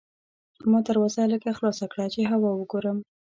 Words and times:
ما 0.71 0.79
دروازه 0.87 1.21
لږه 1.31 1.51
خلاصه 1.57 1.85
کړه 1.91 2.05
چې 2.13 2.29
هوا 2.31 2.51
وګورم. 2.55 2.97